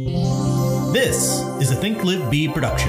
[0.00, 2.86] This is a Think Live Be production.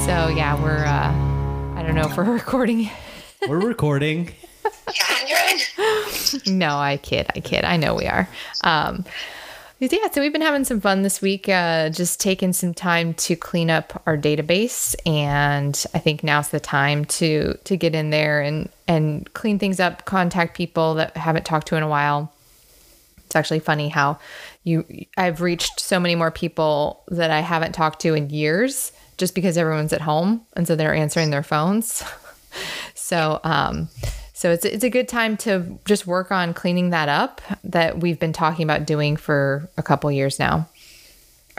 [0.00, 1.12] So yeah, we're uh
[1.78, 2.90] I don't know if we're recording.
[3.48, 4.32] We're recording.
[6.46, 7.64] No, I kid, I kid.
[7.64, 8.28] I know we are.
[8.64, 9.04] Um
[9.92, 13.36] yeah, so we've been having some fun this week, uh, just taking some time to
[13.36, 18.40] clean up our database, and I think now's the time to to get in there
[18.40, 22.32] and and clean things up, contact people that haven't talked to in a while.
[23.26, 24.18] It's actually funny how
[24.62, 24.84] you
[25.16, 29.56] I've reached so many more people that I haven't talked to in years, just because
[29.56, 32.04] everyone's at home and so they're answering their phones.
[32.94, 33.88] so um,
[34.44, 38.20] so it's it's a good time to just work on cleaning that up that we've
[38.20, 40.68] been talking about doing for a couple years now.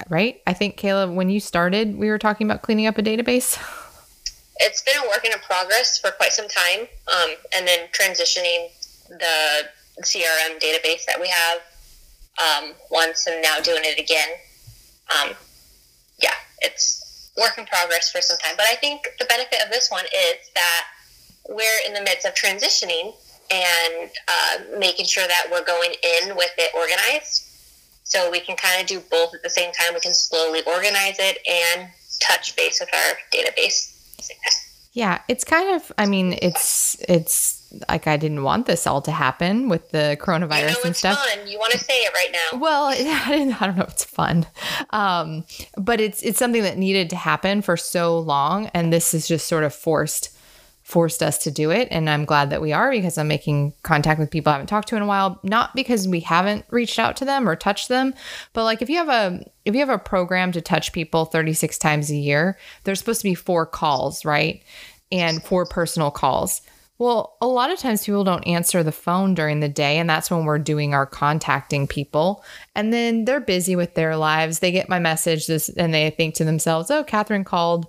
[0.08, 0.40] Right?
[0.46, 3.58] I think Kayla, when you started, we were talking about cleaning up a database.
[4.58, 8.70] It's been a work in progress for quite some time, um, and then transitioning
[9.10, 9.66] the
[10.04, 11.62] CRM database that we have
[12.38, 14.30] um, once, and now doing it again.
[15.10, 15.34] Um,
[16.22, 18.54] yeah, it's work in progress for some time.
[18.56, 20.86] But I think the benefit of this one is that
[21.50, 23.14] we're in the midst of transitioning
[23.52, 27.44] and uh, making sure that we're going in with it organized.
[28.04, 29.94] So we can kind of do both at the same time.
[29.94, 33.92] We can slowly organize it and touch base with our database.
[34.94, 39.12] Yeah, it's kind of I mean, it's it's like I didn't want this all to
[39.12, 41.18] happen with the coronavirus and stuff.
[41.18, 41.48] fun.
[41.48, 42.60] You want to say it right now.
[42.60, 44.48] Well, I don't, I don't know if it's fun,
[44.92, 45.44] um,
[45.78, 49.48] but it's it's something that needed to happen for so long, and this is just
[49.48, 50.30] sort of forced
[50.86, 51.88] forced us to do it.
[51.90, 54.88] And I'm glad that we are because I'm making contact with people I haven't talked
[54.90, 58.14] to in a while, not because we haven't reached out to them or touched them,
[58.54, 61.80] but like if you have a if you have a program to touch people 36
[61.80, 64.62] times a year, there's supposed to be four calls, right?
[65.12, 66.62] And four personal calls.
[67.00, 70.30] Well, a lot of times people don't answer the phone during the day, and that's
[70.32, 72.44] when we're doing our contacting people.
[72.76, 74.60] And then they're busy with their lives.
[74.60, 77.88] They get my message this, and they think to themselves, "Oh, Catherine called.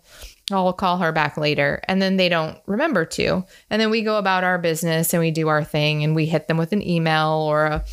[0.50, 3.44] I'll call her back later." And then they don't remember to.
[3.70, 6.48] And then we go about our business and we do our thing, and we hit
[6.48, 7.84] them with an email or a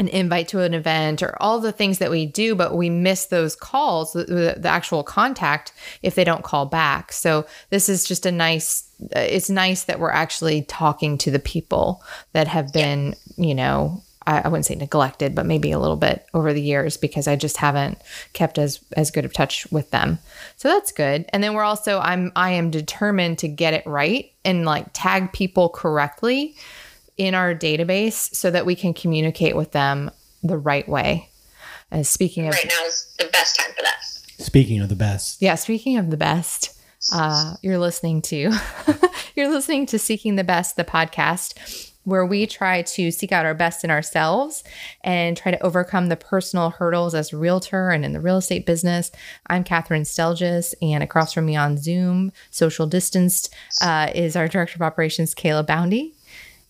[0.00, 3.26] an invite to an event or all the things that we do, but we miss
[3.26, 7.12] those calls, the, the, actual contact, if they don't call back.
[7.12, 8.88] So this is just a nice.
[9.12, 14.42] It's nice that we're actually talking to the people that have been, you know, I,
[14.44, 17.56] I wouldn't say neglected, but maybe a little bit over the years because I just
[17.56, 17.98] haven't
[18.32, 20.20] kept as as good of touch with them.
[20.56, 21.26] So that's good.
[21.30, 25.32] And then we're also I'm I am determined to get it right and like tag
[25.32, 26.54] people correctly
[27.16, 30.10] in our database so that we can communicate with them
[30.42, 31.28] the right way.
[31.90, 34.00] And speaking of right now is the best time for that.
[34.38, 36.80] Speaking of the best, yeah, speaking of the best,
[37.12, 38.52] uh, you're listening to
[39.34, 43.54] you're listening to Seeking the Best, the podcast where we try to seek out our
[43.54, 44.64] best in ourselves
[45.02, 48.64] and try to overcome the personal hurdles as a realtor and in the real estate
[48.66, 49.10] business.
[49.46, 54.76] I'm Catherine Stelgis, and across from me on Zoom, social distanced, uh, is our director
[54.76, 56.14] of operations, Kayla Boundy.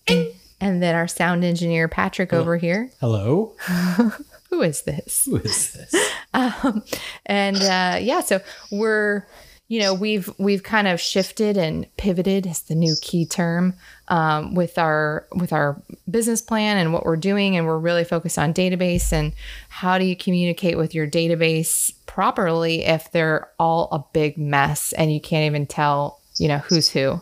[0.07, 0.27] And,
[0.59, 2.91] and then our sound engineer, Patrick, over here.
[2.99, 3.55] hello.
[4.49, 5.25] Who is this?
[5.25, 6.13] Who is this?
[6.33, 6.83] um,
[7.25, 9.25] and uh, yeah, so we're
[9.69, 13.73] you know we've we've kind of shifted and pivoted is the new key term
[14.11, 18.37] um, with our with our business plan and what we're doing, and we're really focused
[18.37, 19.33] on database and
[19.69, 25.13] how do you communicate with your database properly if they're all a big mess and
[25.13, 27.21] you can't even tell you know who's who.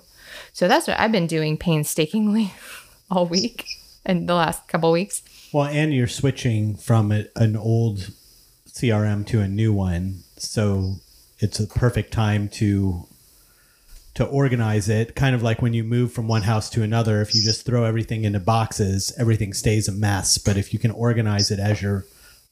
[0.52, 2.54] So that's what I've been doing painstakingly
[3.12, 3.66] all week
[4.04, 5.22] and the last couple weeks.
[5.54, 8.12] Well, and you're switching from a, an old
[8.68, 10.96] CRM to a new one, so
[11.38, 13.08] it's a perfect time to
[14.20, 15.16] to organize it.
[15.16, 17.22] Kind of like when you move from one house to another.
[17.22, 20.38] If you just throw everything into boxes, everything stays a mess.
[20.38, 22.04] But if you can organize it as you're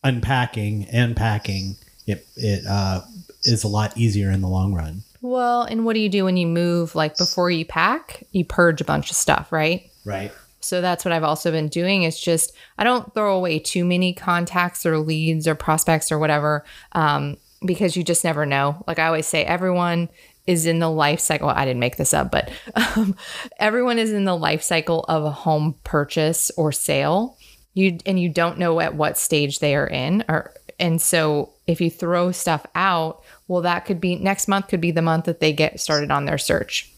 [0.01, 1.75] unpacking and packing,
[2.05, 3.01] it it uh,
[3.43, 5.03] is a lot easier in the long run.
[5.21, 6.95] Well, and what do you do when you move?
[6.95, 9.91] Like before you pack, you purge a bunch of stuff, right?
[10.05, 10.31] Right.
[10.61, 12.03] So that's what I've also been doing.
[12.03, 16.63] It's just I don't throw away too many contacts or leads or prospects or whatever,
[16.93, 17.35] um,
[17.65, 18.85] because you just never know.
[18.87, 20.07] Like I always say, everyone
[20.47, 21.49] is in the life cycle.
[21.49, 23.15] I didn't make this up, but um,
[23.59, 27.37] everyone is in the life cycle of a home purchase or sale.
[27.73, 31.79] You and you don't know at what stage they are in, or and so if
[31.79, 35.39] you throw stuff out, well, that could be next month could be the month that
[35.39, 36.91] they get started on their search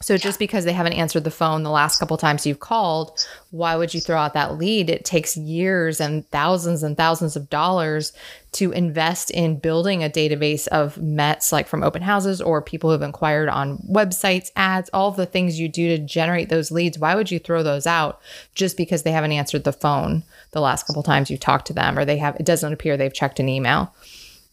[0.00, 3.74] So just because they haven't answered the phone the last couple times you've called, why
[3.74, 4.90] would you throw out that lead?
[4.90, 8.12] It takes years and thousands and thousands of dollars
[8.52, 13.02] to invest in building a database of Mets, like from open houses or people who've
[13.02, 16.98] inquired on websites, ads, all the things you do to generate those leads.
[16.98, 18.20] Why would you throw those out
[18.54, 20.22] just because they haven't answered the phone
[20.52, 23.12] the last couple times you've talked to them or they have, it doesn't appear they've
[23.12, 23.92] checked an email?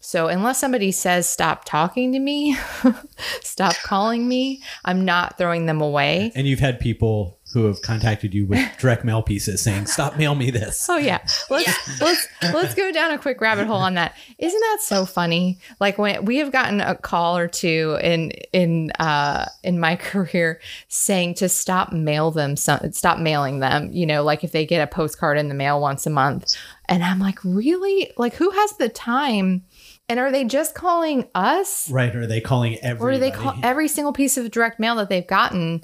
[0.00, 2.56] So unless somebody says stop talking to me,
[3.42, 6.32] stop calling me, I'm not throwing them away.
[6.34, 10.34] And you've had people who have contacted you with direct mail pieces saying, "Stop mail
[10.34, 11.24] me this." Oh yeah.
[11.50, 14.14] Let's let's let's go down a quick rabbit hole on that.
[14.38, 15.58] Isn't that so funny?
[15.80, 20.60] Like when we have gotten a call or two in in uh in my career
[20.88, 24.82] saying to stop mail them some stop mailing them, you know, like if they get
[24.82, 26.54] a postcard in the mail once a month.
[26.88, 28.12] And I'm like, "Really?
[28.16, 29.64] Like who has the time?"
[30.08, 31.90] And are they just calling us?
[31.90, 32.14] Right?
[32.14, 33.08] Or are they calling every?
[33.08, 35.82] Or do they call every single piece of direct mail that they've gotten?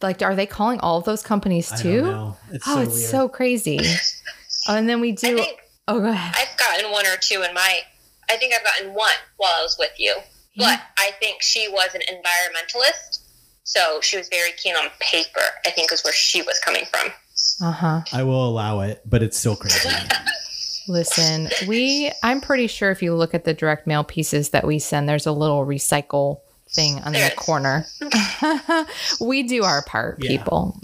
[0.00, 2.32] Like, are they calling all of those companies too?
[2.50, 3.10] It's oh, so it's weird.
[3.10, 3.78] so crazy.
[4.68, 5.36] oh, and then we do.
[5.36, 5.58] think-
[5.88, 6.34] oh, go ahead.
[6.38, 7.80] I've gotten one or two in my.
[8.30, 10.14] I think I've gotten one while I was with you,
[10.54, 10.76] Yeah.
[10.76, 13.20] but I think she was an environmentalist,
[13.64, 15.40] so she was very keen on paper.
[15.66, 17.08] I think is where she was coming from.
[17.60, 18.00] Uh huh.
[18.12, 19.88] I will allow it, but it's still crazy.
[20.90, 22.10] Listen, we.
[22.22, 25.26] I'm pretty sure if you look at the direct mail pieces that we send, there's
[25.26, 27.86] a little recycle thing on the corner.
[29.20, 30.30] we do our part, Yeah.
[30.30, 30.80] people.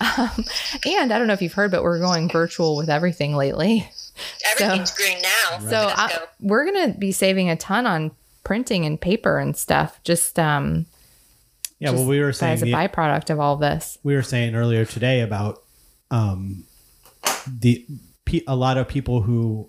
[0.00, 0.44] um,
[0.86, 3.88] and I don't know if you've heard, but we're going virtual with everything lately.
[4.52, 5.58] Everything's green now.
[5.68, 6.24] So I, go.
[6.40, 8.12] we're gonna be saving a ton on
[8.44, 9.98] printing and paper and stuff.
[10.04, 10.86] Just um,
[11.80, 11.90] Yeah.
[11.90, 13.98] well, we were saying as a the- byproduct of all this.
[14.04, 15.62] we were saying earlier today about
[16.12, 16.64] um,
[17.46, 17.94] the pe-
[18.46, 19.68] a lot of people who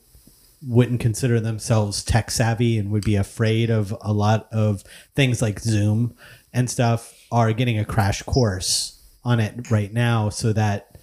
[0.65, 4.83] wouldn't consider themselves tech savvy and would be afraid of a lot of
[5.15, 6.15] things like Zoom
[6.53, 10.97] and stuff are getting a crash course on it right now so that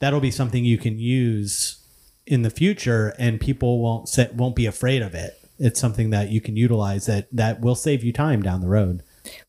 [0.00, 1.82] that'll be something you can use
[2.26, 5.38] in the future and people won't set, won't be afraid of it.
[5.58, 9.02] It's something that you can utilize that that will save you time down the road.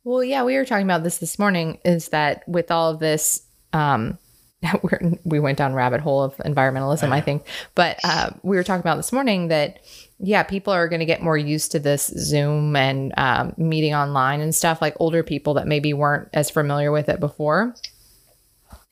[0.03, 1.79] Well, yeah, we were talking about this this morning.
[1.83, 3.41] Is that with all of this,
[3.73, 4.17] um,
[5.24, 7.45] we went down rabbit hole of environmentalism, I think.
[7.75, 9.80] But uh, we were talking about this morning that
[10.19, 14.42] yeah, people are going to get more used to this Zoom and um, meeting online
[14.42, 14.81] and stuff.
[14.81, 17.75] Like older people that maybe weren't as familiar with it before.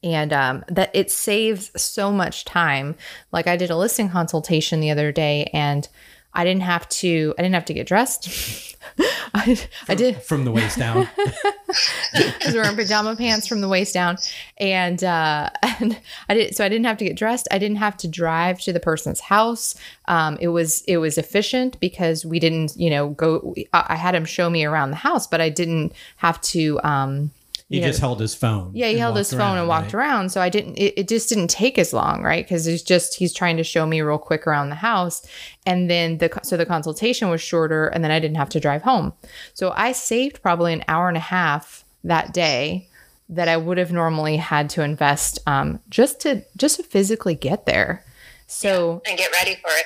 [0.03, 2.95] And um, that it saves so much time.
[3.31, 5.87] Like I did a listing consultation the other day, and
[6.35, 7.33] I didn't have to.
[7.37, 8.75] I didn't have to get dressed.
[9.33, 9.57] I,
[9.89, 11.09] I did From the waist down.
[12.13, 14.17] because we're in pajama pants from the waist down,
[14.57, 15.49] and uh,
[15.79, 15.99] and
[16.29, 17.47] I did so I didn't have to get dressed.
[17.51, 19.75] I didn't have to drive to the person's house.
[20.07, 23.55] Um, it was it was efficient because we didn't you know go.
[23.73, 26.79] I I had him show me around the house, but I didn't have to.
[26.83, 27.31] Um,
[27.69, 28.71] He you know, just held his phone.
[28.75, 29.95] yeah, he held his walked phone and walked right?
[29.95, 30.29] around.
[30.29, 32.45] So I didn't, it, it just didn't take as long, right?
[32.45, 35.25] Because he's just, he's trying to show me real quick around the house.
[35.65, 38.83] And then the, so the consultation was shorter and then I didn't have to drive
[38.83, 39.13] home.
[39.55, 42.87] So I saved probably an hour and a half that day
[43.29, 47.65] that I would have normally had to invest um, just to, just to physically get
[47.65, 48.05] there.
[48.45, 49.85] So, and get ready for it.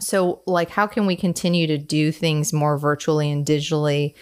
[0.00, 4.12] so, like, how can we continue to do things more virtually and digitally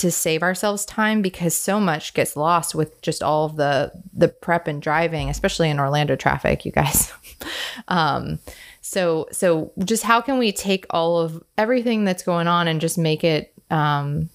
[0.00, 1.22] to save ourselves time?
[1.22, 5.70] Because so much gets lost with just all of the the prep and driving, especially
[5.70, 7.12] in Orlando traffic, you guys.
[7.88, 8.38] um,
[8.80, 12.98] so, so just how can we take all of everything that's going on and just
[12.98, 14.30] make it, um,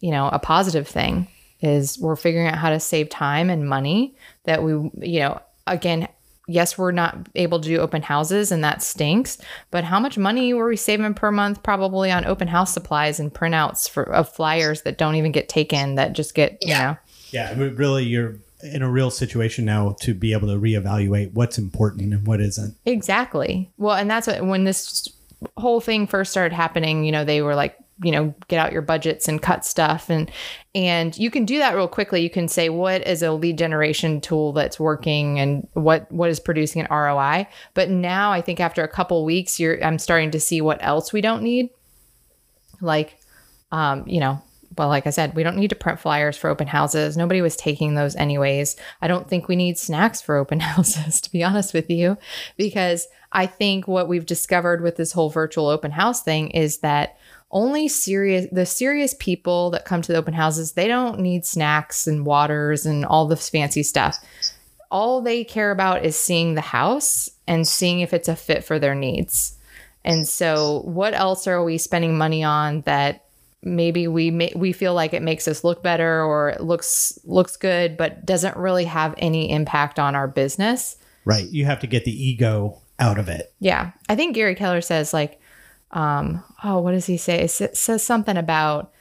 [0.00, 1.28] you know, a positive thing?
[1.60, 6.08] Is we're figuring out how to save time and money that we, you know, again,
[6.48, 9.38] yes, we're not able to do open houses and that stinks,
[9.70, 13.32] but how much money were we saving per month probably on open house supplies and
[13.32, 16.82] printouts for of flyers that don't even get taken that just get, you Yeah.
[16.82, 16.96] know.
[17.30, 22.12] Yeah, really, you're in a real situation now to be able to reevaluate what's important
[22.12, 22.74] and what isn't.
[22.84, 23.70] Exactly.
[23.78, 25.08] Well, and that's what when this
[25.56, 28.82] whole thing first started happening, you know, they were like, you know, get out your
[28.82, 30.30] budgets and cut stuff and
[30.74, 32.22] and you can do that real quickly.
[32.22, 36.40] You can say what is a lead generation tool that's working and what what is
[36.40, 37.46] producing an ROI.
[37.74, 41.12] But now I think after a couple weeks, you're I'm starting to see what else
[41.12, 41.70] we don't need.
[42.80, 43.18] Like
[43.72, 44.40] um, you know,
[44.78, 47.16] well, like I said, we don't need to print flyers for open houses.
[47.16, 48.76] Nobody was taking those anyways.
[49.02, 52.16] I don't think we need snacks for open houses, to be honest with you,
[52.56, 57.18] because I think what we've discovered with this whole virtual open house thing is that
[57.52, 62.06] only serious the serious people that come to the open houses they don't need snacks
[62.06, 64.16] and waters and all this fancy stuff
[64.90, 68.78] all they care about is seeing the house and seeing if it's a fit for
[68.78, 69.56] their needs
[70.04, 73.24] and so what else are we spending money on that
[73.62, 77.56] maybe we ma- we feel like it makes us look better or it looks looks
[77.56, 81.46] good but doesn't really have any impact on our business Right.
[81.50, 83.52] You have to get the ego out of it.
[83.60, 85.40] yeah i think gary keller says like
[85.92, 88.92] um oh what does he say it says something about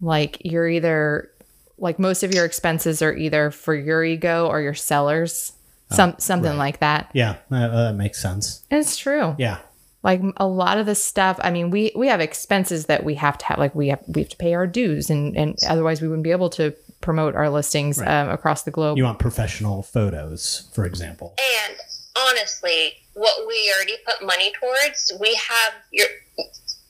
[0.00, 1.30] like you're either
[1.78, 5.52] like most of your expenses are either for your ego or your sellers
[5.90, 8.64] some something like that Yeah, uh, that makes sense.
[8.70, 9.58] and it's true Yeah.
[10.02, 13.38] like a lot of the stuff i mean we we have expenses that we have
[13.38, 16.08] to have like we have we have to pay our dues and and otherwise we
[16.08, 20.68] wouldn't be able to promote our listings um, across the globe You want professional photos,
[20.72, 21.34] for example.
[21.68, 21.76] And
[22.18, 26.06] honestly, what we already put money towards, we have your.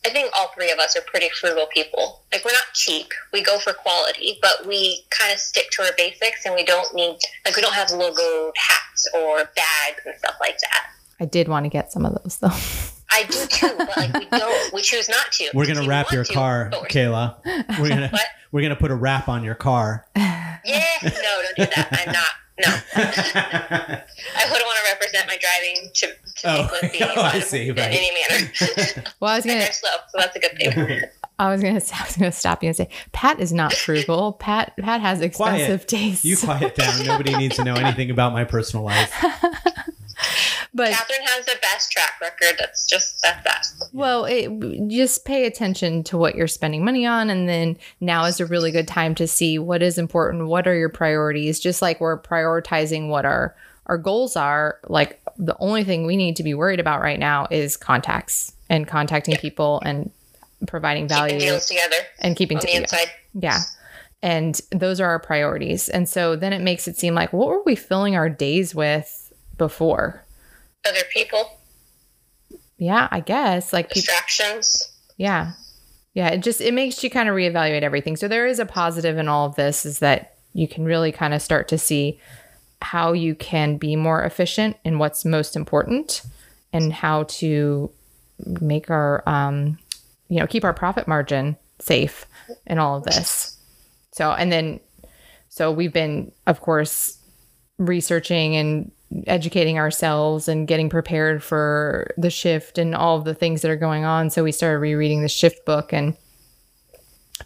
[0.04, 2.23] I think all three of us are pretty frugal people.
[2.33, 3.09] Like we're not cheap.
[3.33, 6.92] We go for quality, but we kind of stick to our basics, and we don't
[6.95, 10.87] need like we don't have logoed hats or bags and stuff like that.
[11.21, 12.50] i did want to get some of those though
[13.09, 14.73] I do too, but like we don't.
[14.75, 15.50] We choose not to.
[15.54, 17.37] We're gonna wrap your to, car, but Kayla.
[17.80, 18.26] We're gonna What?
[18.50, 20.06] we're gonna put a wrap on your car.
[20.16, 22.04] Yeah, no, don't do that.
[22.06, 22.26] I'm not.
[22.59, 24.03] No, I
[24.51, 26.69] wouldn't want to represent my driving to, to Oh.
[26.83, 27.89] make with the Oh, I see, in right.
[27.93, 28.51] any manner.
[29.21, 31.01] well i was and gonna they're slow, so that's a good thing.
[31.39, 34.73] i was gonna i was gonna stop you and say pat is not frugal pat
[34.81, 37.05] pat has expensive tastes you quiet down.
[37.05, 39.13] Nobody needs to know anything about my personal life.
[40.75, 42.57] but Catherine has the best track record.
[42.59, 43.89] That's just that's that.
[43.93, 47.31] Well, it, just pay attention to what you're spending money on.
[47.31, 50.47] And then now is a really good time to see what is important.
[50.47, 51.61] What are your priorities?
[51.61, 53.55] Just like we're prioritizing what our,
[53.87, 57.47] our goals are, like the only thing we need to be worried about right now
[57.51, 60.11] is contacts and contacting people and
[60.67, 62.81] providing Keeping value deals together and keeping together.
[62.81, 63.11] inside.
[63.35, 63.61] Yeah.
[64.23, 65.89] And those are our priorities.
[65.89, 69.25] And so then it makes it seem like what were we filling our days with
[69.57, 70.25] before?
[70.87, 71.59] Other people,
[72.79, 74.03] Yeah, I guess like people.
[74.03, 74.93] distractions.
[75.17, 75.53] Yeah.
[76.15, 76.29] Yeah.
[76.29, 78.17] It just, it makes you kind of reevaluate everything.
[78.17, 81.35] So there is a positive in all of this is that you can really kind
[81.35, 82.21] of start to see
[82.83, 86.23] how you can be more efficient in what's most important
[86.73, 87.91] and how to
[88.45, 89.79] make our, um,
[90.29, 92.27] you know, keep our profit margin safe
[92.67, 93.57] in all of this.
[94.13, 94.81] So, and then,
[95.49, 97.19] so we've been, of course,
[97.79, 98.91] researching and
[99.27, 103.77] educating ourselves and getting prepared for the shift and all of the things that are
[103.77, 104.31] going on.
[104.31, 106.17] So we started rereading the shift book and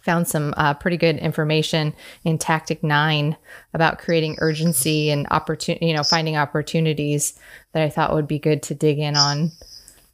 [0.03, 3.37] found some uh, pretty good information in Tactic Nine
[3.73, 7.37] about creating urgency and opportunity, you know, finding opportunities
[7.73, 9.51] that I thought would be good to dig in on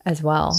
[0.05, 0.55] as well.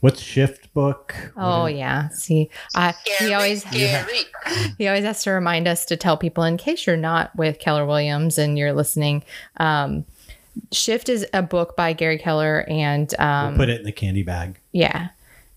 [0.00, 1.14] What's shift book?
[1.36, 4.20] Oh yeah, see, I he always scary.
[4.78, 7.84] he always has to remind us to tell people in case you're not with Keller
[7.84, 9.22] Williams and you're listening.
[9.58, 10.06] Um,
[10.72, 14.58] Shift is a book by Gary Keller, and um, Put it in the candy bag.
[14.72, 15.08] yeah,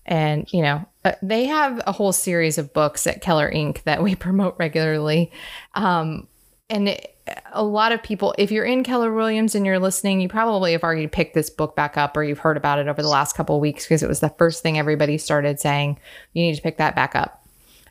[0.06, 3.82] and you know uh, they have a whole series of books at KellerINK.
[3.84, 5.32] that we promote regularly,
[5.74, 6.26] um,
[6.70, 7.16] and it,
[7.52, 8.34] a lot of people.
[8.38, 11.74] If you're in Keller Williams and you're listening, you probably have already picked this book
[11.74, 14.08] back up, or you've heard about it over the last couple of weeks because it
[14.08, 15.98] was the first thing everybody started saying.
[16.34, 17.46] You need to pick that back up.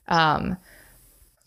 [0.07, 0.57] Um,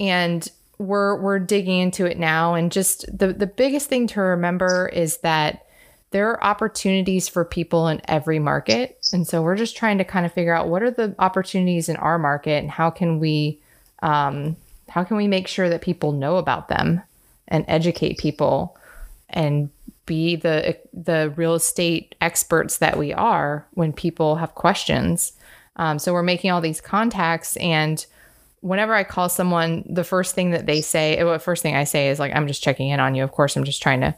[0.01, 2.55] and we're we're digging into it now.
[2.55, 5.67] And just the the biggest thing to remember is that
[6.11, 8.99] there are opportunities for people in every market.
[9.13, 11.97] And so we're just trying to kind of figure out what are the opportunities in
[11.97, 13.59] our market and how can we
[14.03, 14.57] um,
[14.89, 17.03] how can we make sure that people know about them
[17.49, 18.77] and educate people
[19.31, 19.71] and
[20.07, 25.33] be the the real estate experts that we are when people have questions.
[25.77, 28.07] Um, so we're making all these contacts and
[28.61, 32.09] whenever I call someone, the first thing that they say, well, first thing I say
[32.09, 33.23] is like, I'm just checking in on you.
[33.23, 34.15] Of course, I'm just trying to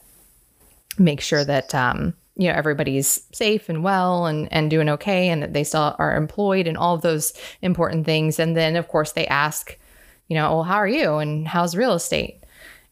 [0.98, 5.42] make sure that, um, you know, everybody's safe and well and, and doing okay and
[5.42, 8.38] that they still are employed and all of those important things.
[8.38, 9.76] And then, of course, they ask,
[10.28, 12.44] you know, well, how are you and how's real estate?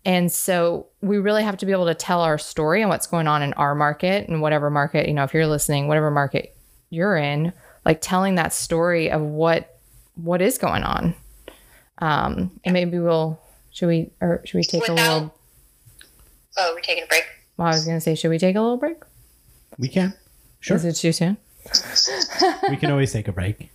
[0.05, 3.27] And so we really have to be able to tell our story and what's going
[3.27, 6.57] on in our market and whatever market, you know, if you're listening, whatever market
[6.91, 7.53] you're in,
[7.85, 9.79] like telling that story of what
[10.15, 11.15] what is going on.
[11.99, 15.35] Um, and maybe we'll should we or should we take a Without- little?
[16.59, 17.25] Oh, we're taking a break.
[17.57, 18.97] Well, I was gonna say, should we take a little break?
[19.79, 20.15] We can.
[20.61, 20.77] Sure.
[20.77, 21.37] Is it too soon?
[22.71, 23.71] we can always take a break.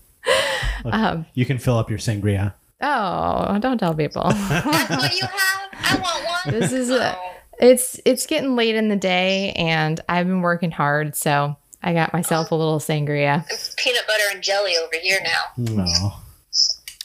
[0.84, 2.54] Look, Um, you can fill up your sangria.
[2.82, 4.24] Oh, don't tell people.
[4.50, 5.70] That's what you have.
[5.74, 6.60] I want one.
[6.60, 10.72] this is a, Oh, it's it's getting late in the day, and I've been working
[10.72, 13.42] hard, so I got myself a little sangria.
[13.48, 15.42] I'm peanut butter and jelly over here now.
[15.58, 16.14] No.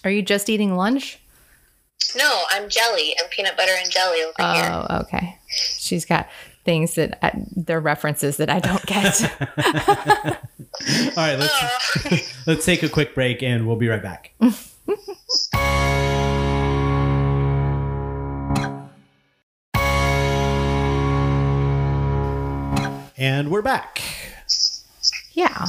[0.07, 1.19] Are you just eating lunch?
[2.17, 3.17] No, I'm jelly.
[3.21, 4.71] I'm peanut butter and jelly over oh, here.
[4.71, 5.37] Oh, okay.
[5.49, 6.29] She's got
[6.65, 9.21] things that I, they're references that I don't get.
[9.51, 11.53] All right, let's
[12.05, 12.19] oh.
[12.47, 14.31] let's take a quick break and we'll be right back.
[23.17, 24.01] and we're back.
[25.33, 25.65] Yeah.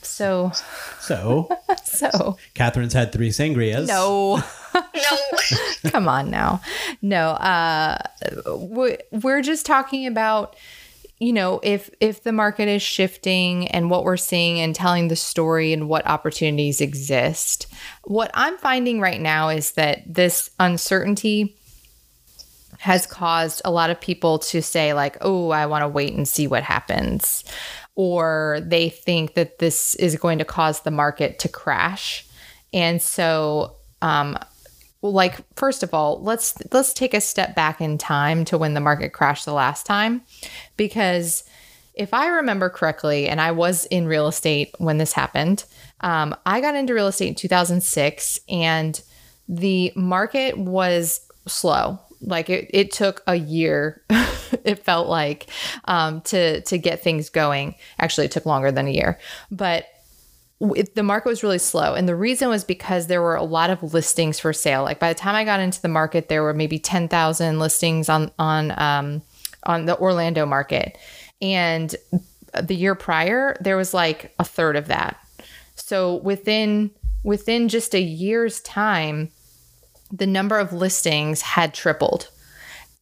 [0.00, 0.52] So
[1.02, 1.48] so,
[1.84, 3.86] so Catherine's had three sangrias.
[3.88, 4.42] no.
[4.74, 5.18] No.
[5.90, 6.62] Come on now.
[7.02, 7.98] No, uh,
[8.56, 10.56] we- we're just talking about,
[11.18, 15.16] you know, if if the market is shifting and what we're seeing and telling the
[15.16, 17.66] story and what opportunities exist.
[18.04, 21.54] What I'm finding right now is that this uncertainty
[22.78, 26.26] has caused a lot of people to say like, "Oh, I want to wait and
[26.26, 27.44] see what happens."
[27.94, 32.26] Or they think that this is going to cause the market to crash.
[32.72, 34.38] And so um
[35.04, 38.80] like first of all, let's let's take a step back in time to when the
[38.80, 40.22] market crashed the last time
[40.76, 41.44] because
[41.94, 45.64] if I remember correctly, and I was in real estate when this happened,
[46.00, 49.00] um, I got into real estate in 2006, and
[49.48, 51.98] the market was slow.
[52.22, 54.02] Like it, it took a year.
[54.64, 55.46] it felt like
[55.86, 57.74] um, to to get things going.
[57.98, 59.18] Actually, it took longer than a year,
[59.50, 59.86] but
[60.76, 63.70] it, the market was really slow and the reason was because there were a lot
[63.70, 66.54] of listings for sale like by the time i got into the market there were
[66.54, 69.22] maybe 10000 listings on on um,
[69.64, 70.96] on the orlando market
[71.40, 71.96] and
[72.62, 75.18] the year prior there was like a third of that
[75.74, 76.90] so within
[77.24, 79.30] within just a year's time
[80.12, 82.28] the number of listings had tripled.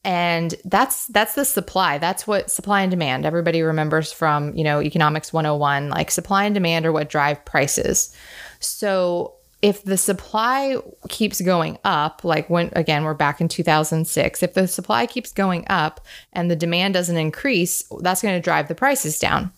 [0.02, 1.99] And that's that's the supply.
[1.99, 6.55] That's what supply and demand everybody remembers from you know economics 101 like supply and
[6.55, 8.17] demand are what drive prices.
[8.61, 10.79] So if the supply
[11.11, 15.67] keeps going up like when again we're back in 2006 if the supply keeps going
[15.69, 16.00] up
[16.33, 19.52] and the demand doesn't increase that's going to drive the prices down.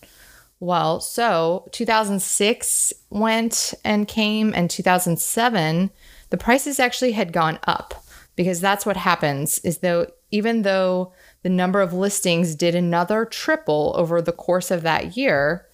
[0.59, 5.89] Well so 2006 went and came and 2007
[6.33, 7.93] the prices actually had gone up
[8.35, 11.13] because that's what happens is though even though
[11.43, 15.67] the number of listings did another triple over the course of that year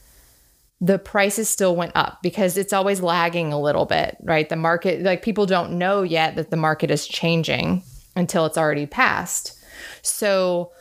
[0.82, 4.50] the prices still went up because it's always lagging a little bit right?
[4.50, 7.82] The market like people don't know yet that the market is changing
[8.18, 9.58] until it's already passed.
[10.02, 10.74] So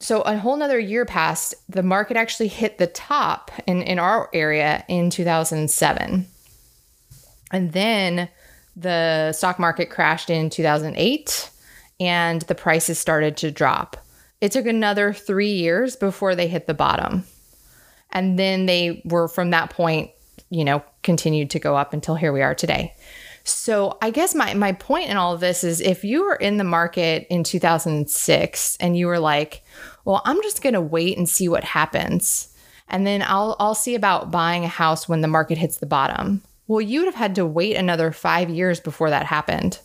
[0.00, 4.30] so a whole nother year passed the market actually hit the top in, in our
[4.32, 6.26] area in 2007
[7.52, 8.30] and then
[8.76, 11.50] the stock market crashed in 2008
[11.98, 13.96] and the prices started to drop.
[14.40, 17.24] It took another three years before they hit the bottom.
[18.10, 20.10] And then they were from that point,
[20.50, 22.94] you know, continued to go up until here we are today.
[23.44, 26.56] So I guess my, my point in all of this is if you were in
[26.56, 29.62] the market in 2006 and you were like,
[30.04, 32.48] well, I'm just going to wait and see what happens.
[32.88, 36.42] And then I'll, I'll see about buying a house when the market hits the bottom.
[36.66, 39.78] Well, you would have had to wait another five years before that happened.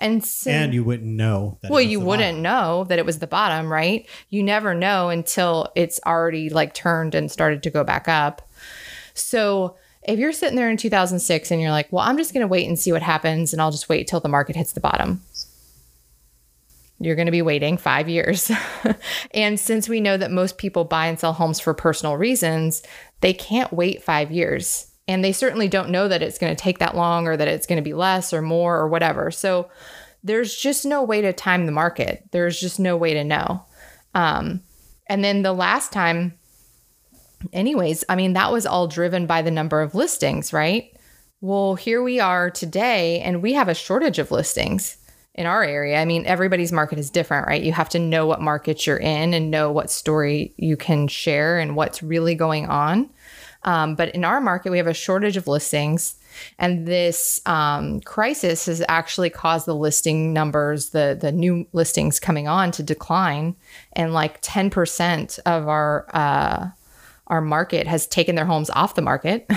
[0.00, 1.58] And, so, And you wouldn't know.
[1.60, 2.42] That well, you wouldn't bottom.
[2.42, 4.08] know that it was the bottom, right?
[4.30, 8.48] You never know until it's already like turned and started to go back up.
[9.12, 12.48] So if you're sitting there in 2006 and you're like, well, I'm just going to
[12.48, 15.20] wait and see what happens and I'll just wait till the market hits the bottom.
[16.98, 18.50] You're going to be waiting five years.
[19.34, 22.82] and since we know that most people buy and sell homes for personal reasons,
[23.20, 24.89] they can't wait five years.
[25.10, 27.66] And they certainly don't know that it's going to take that long or that it's
[27.66, 29.32] going to be less or more or whatever.
[29.32, 29.68] So
[30.22, 32.28] there's just no way to time the market.
[32.30, 33.64] There's just no way to know.
[34.14, 34.62] Um,
[35.08, 36.38] and then the last time,
[37.52, 40.96] anyways, I mean, that was all driven by the number of listings, right?
[41.40, 44.96] Well, here we are today, and we have a shortage of listings
[45.34, 46.00] in our area.
[46.00, 47.62] I mean, everybody's market is different, right?
[47.62, 51.58] You have to know what market you're in and know what story you can share
[51.58, 53.10] and what's really going on.
[53.62, 56.16] Um, but in our market, we have a shortage of listings.
[56.58, 62.48] And this um, crisis has actually caused the listing numbers, the the new listings coming
[62.48, 63.56] on, to decline,
[63.94, 66.68] and like ten percent of our uh,
[67.26, 69.50] our market has taken their homes off the market.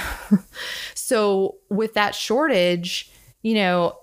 [0.96, 3.10] so with that shortage,
[3.44, 3.98] you know,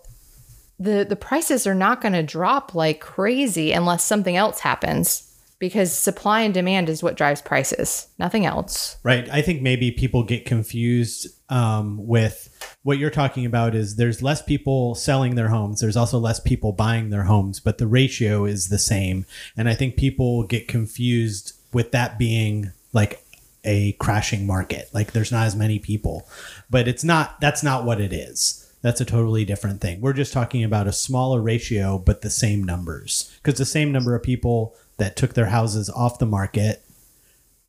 [0.79, 5.30] the the prices are not going to drop like crazy unless something else happens
[5.61, 8.97] because supply and demand is what drives prices, nothing else.
[9.05, 9.29] Right.
[9.31, 12.49] I think maybe people get confused um, with
[12.83, 15.81] what you're talking about is there's less people selling their homes.
[15.81, 19.27] There's also less people buying their homes, but the ratio is the same.
[19.57, 23.23] And I think people get confused with that being like
[23.63, 24.89] a crashing market.
[24.95, 26.27] Like there's not as many people,
[26.71, 28.67] but it's not, that's not what it is.
[28.81, 30.01] That's a totally different thing.
[30.01, 33.31] We're just talking about a smaller ratio, but the same numbers.
[33.43, 36.85] Because the same number of people that took their houses off the market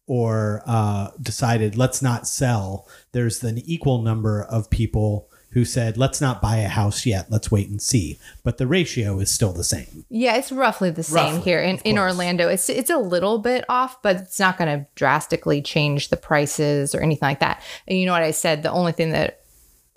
[0.06, 6.22] or uh, decided let's not sell, there's an equal number of people who said, let's
[6.22, 8.18] not buy a house yet, let's wait and see.
[8.44, 10.06] But the ratio is still the same.
[10.10, 11.98] Yeah, it's roughly the same Roughly, here in, in.
[11.98, 12.48] Orlando.
[12.48, 16.96] It's it's a little bit off, but it's not going to drastically change the prices
[16.96, 17.62] or anything like that.
[17.88, 18.64] And you know what I said?
[18.64, 19.42] The only thing that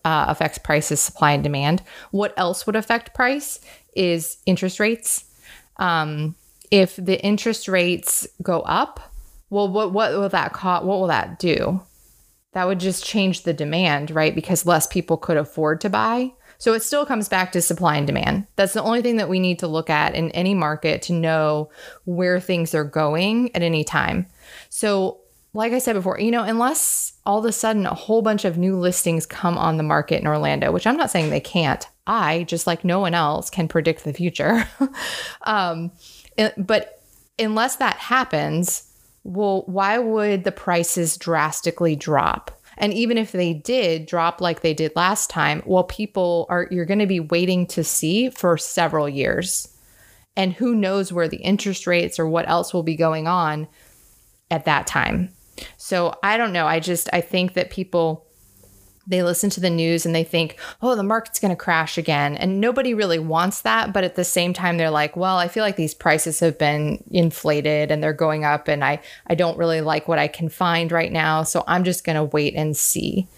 [0.05, 1.83] uh, affects price is supply and demand.
[2.11, 3.61] What else would affect price
[3.95, 5.25] is interest rates.
[5.77, 6.35] Um,
[6.71, 9.13] if the interest rates go up,
[9.51, 10.85] well, what what will that cost?
[10.85, 11.81] What will that do?
[12.53, 14.35] That would just change the demand, right?
[14.35, 16.33] Because less people could afford to buy.
[16.59, 18.47] So it still comes back to supply and demand.
[18.57, 21.71] That's the only thing that we need to look at in any market to know
[22.05, 24.27] where things are going at any time.
[24.71, 25.19] So,
[25.53, 28.59] like I said before, you know, unless all of a sudden a whole bunch of
[28.59, 32.45] new listings come on the market in Orlando, which I'm not saying they can't, I,
[32.45, 34.69] just like no one else, can predict the future.
[35.43, 35.93] um,
[36.57, 37.03] but
[37.39, 38.91] unless that happens,
[39.25, 42.51] well, why would the prices drastically drop?
[42.77, 46.85] And even if they did drop like they did last time, well, people are, you're
[46.85, 49.69] going to be waiting to see for several years.
[50.37, 53.69] And who knows where the interest rates or what else will be going on
[54.51, 55.33] at that time.
[55.77, 56.67] So I don't know.
[56.67, 58.27] I just, I think that people,
[59.07, 62.37] they listen to the news and they think, oh, the market's going to crash again.
[62.37, 63.93] And nobody really wants that.
[63.93, 67.03] But at the same time, they're like, well, I feel like these prices have been
[67.11, 70.91] inflated and they're going up and I, I don't really like what I can find
[70.91, 71.43] right now.
[71.43, 73.29] So I'm just going to wait and see.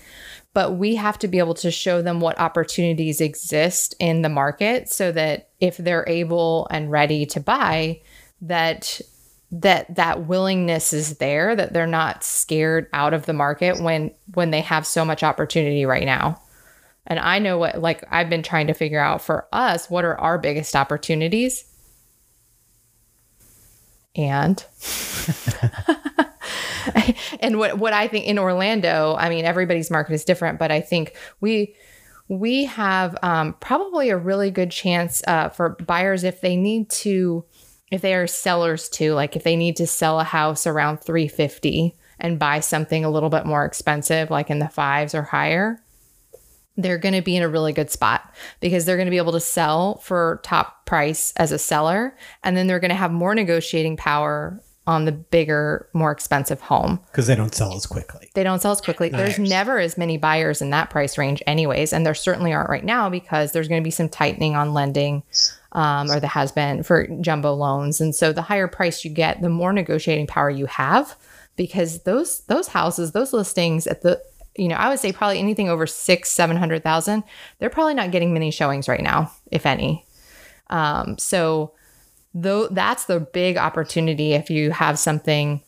[0.54, 4.88] But we have to be able to show them what opportunities exist in the market
[4.90, 8.00] so that if they're able and ready to buy,
[8.40, 9.00] that
[9.50, 14.50] that that willingness is there that they're not scared out of the market when when
[14.50, 16.40] they have so much opportunity right now.
[17.06, 20.18] And i know what like i've been trying to figure out for us what are
[20.18, 21.64] our biggest opportunities?
[24.16, 24.64] And
[27.40, 30.80] and what what i think in orlando i mean everybody's market is different but i
[30.80, 31.74] think we
[32.28, 37.44] we have um, probably a really good chance uh, for buyers if they need to
[37.90, 41.94] if they are sellers too like if they need to sell a house around 350
[42.18, 45.80] and buy something a little bit more expensive like in the fives or higher
[46.78, 49.32] they're going to be in a really good spot because they're going to be able
[49.32, 53.34] to sell for top price as a seller and then they're going to have more
[53.34, 58.30] negotiating power on the bigger more expensive home because they don't sell as quickly.
[58.34, 59.08] they don't sell as quickly.
[59.08, 62.84] There's never as many buyers in that price range, anyways, and there certainly aren't right
[62.84, 65.24] now because there's going to be some tightening on lending,
[65.76, 68.00] um, or the has been for jumbo loans.
[68.00, 71.16] And so the higher price you get, the more negotiating power you have,
[71.54, 74.20] because those those houses, those listings at the
[74.58, 77.22] you know, I would say probably anything over six, seven hundred thousand,
[77.58, 80.04] they're probably not getting many showings right now, if any.
[80.70, 81.74] Um, so
[82.32, 85.62] though that's the big opportunity if you have something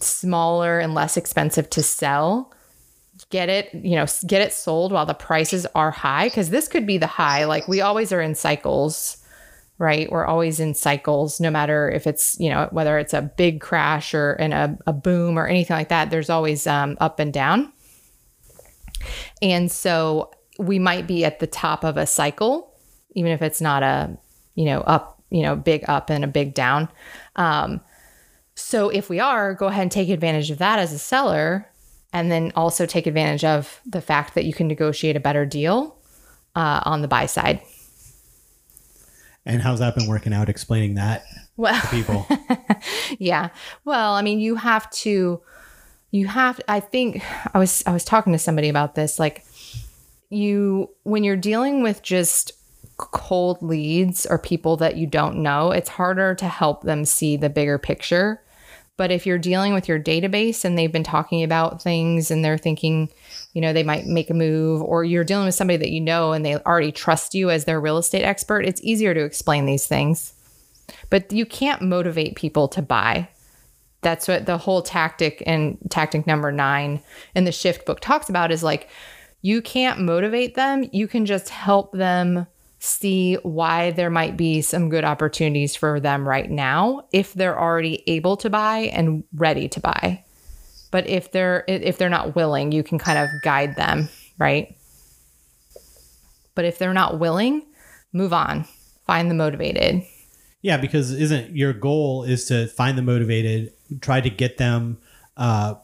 [0.00, 2.52] smaller and less expensive to sell
[3.28, 6.86] get it you know get it sold while the prices are high because this could
[6.86, 9.19] be the high like we always are in cycles
[9.80, 10.12] right?
[10.12, 14.12] We're always in cycles no matter if it's you know whether it's a big crash
[14.14, 17.72] or in a, a boom or anything like that there's always um, up and down.
[19.40, 22.76] And so we might be at the top of a cycle
[23.14, 24.16] even if it's not a
[24.54, 26.88] you know up you know big up and a big down.
[27.36, 27.80] Um,
[28.54, 31.66] so if we are, go ahead and take advantage of that as a seller,
[32.12, 35.96] and then also take advantage of the fact that you can negotiate a better deal
[36.54, 37.62] uh, on the buy side.
[39.50, 40.48] And how's that been working out?
[40.48, 41.24] Explaining that
[41.56, 42.26] Well, to people.
[43.18, 43.48] yeah.
[43.84, 45.42] Well, I mean, you have to,
[46.12, 46.60] you have.
[46.68, 49.18] I think I was I was talking to somebody about this.
[49.18, 49.44] Like,
[50.28, 52.52] you when you're dealing with just
[52.96, 57.50] cold leads or people that you don't know, it's harder to help them see the
[57.50, 58.42] bigger picture.
[59.00, 62.58] But if you're dealing with your database and they've been talking about things and they're
[62.58, 63.08] thinking,
[63.54, 66.32] you know, they might make a move, or you're dealing with somebody that you know
[66.32, 69.86] and they already trust you as their real estate expert, it's easier to explain these
[69.86, 70.34] things.
[71.08, 73.30] But you can't motivate people to buy.
[74.02, 77.02] That's what the whole tactic and tactic number nine
[77.34, 78.90] in the shift book talks about is like,
[79.40, 80.84] you can't motivate them.
[80.92, 82.46] You can just help them
[82.80, 88.02] see why there might be some good opportunities for them right now if they're already
[88.06, 90.24] able to buy and ready to buy.
[90.90, 94.74] But if they're if they're not willing, you can kind of guide them, right?
[96.54, 97.62] But if they're not willing,
[98.12, 98.64] move on.
[99.06, 100.02] Find the motivated.
[100.62, 104.98] Yeah, because isn't your goal is to find the motivated, try to get them
[105.36, 105.74] uh,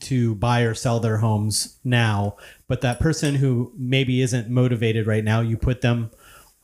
[0.00, 2.36] to buy or sell their homes now.
[2.68, 6.10] But that person who maybe isn't motivated right now, you put them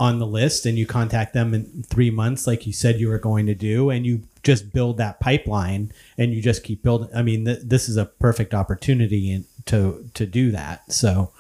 [0.01, 3.19] on the list and you contact them in three months, like you said you were
[3.19, 7.11] going to do, and you just build that pipeline and you just keep building.
[7.15, 10.91] I mean, th- this is a perfect opportunity in- to to do that.
[10.91, 11.31] So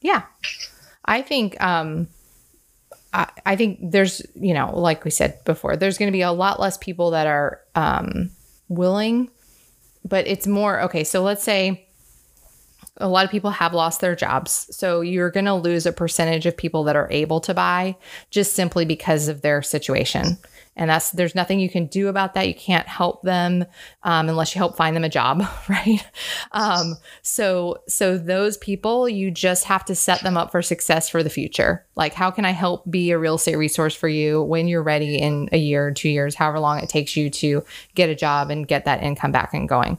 [0.00, 0.22] Yeah.
[1.04, 2.08] I think um
[3.12, 6.58] I, I think there's you know, like we said before, there's gonna be a lot
[6.58, 8.30] less people that are um
[8.68, 9.28] willing,
[10.08, 11.86] but it's more okay, so let's say
[13.00, 14.68] a lot of people have lost their jobs.
[14.70, 17.96] So you're going to lose a percentage of people that are able to buy
[18.30, 20.38] just simply because of their situation.
[20.76, 22.46] And that's there's nothing you can do about that.
[22.48, 23.64] You can't help them
[24.02, 26.06] um, unless you help find them a job, right?
[26.52, 31.22] Um, so so those people, you just have to set them up for success for
[31.22, 31.84] the future.
[31.96, 35.18] Like, how can I help be a real estate resource for you when you're ready
[35.18, 38.66] in a year, two years, however long it takes you to get a job and
[38.66, 39.98] get that income back and going.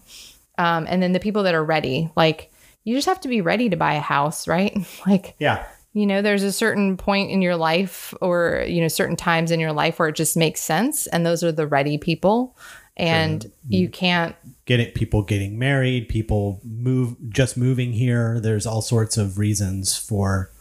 [0.57, 2.50] Um, and then the people that are ready, like
[2.83, 4.75] you just have to be ready to buy a house, right?
[5.07, 5.65] like, Yeah.
[5.93, 9.59] you know, there's a certain point in your life or, you know, certain times in
[9.59, 11.05] your life where it just makes sense.
[11.07, 12.57] And those are the ready people.
[12.97, 18.39] And you can't, Get it people getting married, people move just moving here.
[18.39, 20.51] There's all sorts of reasons for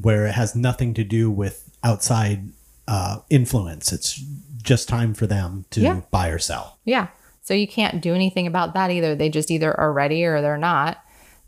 [0.00, 2.50] where it has nothing to do with outside
[2.88, 3.92] uh, influence.
[3.92, 4.22] It's
[4.62, 6.00] just time for them to Yeah.
[6.10, 6.78] buy or sell.
[6.84, 7.08] yeah.
[7.44, 9.16] So you can't do anything about that either.
[9.16, 11.02] They just either are ready or they're not.